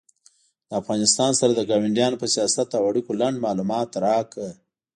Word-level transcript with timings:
د 0.69 0.71
افغانستان 0.81 1.31
سره 1.39 1.51
د 1.55 1.61
کاونډیانو 1.69 2.19
په 2.21 2.27
سیاست 2.35 2.69
او 2.77 2.83
اړیکو 2.91 3.11
لنډ 3.21 3.35
معلومات 3.45 3.89
راکړه 4.05 4.49